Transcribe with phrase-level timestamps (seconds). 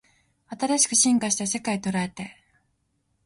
[0.49, 2.35] 新しく進化した世界捉えて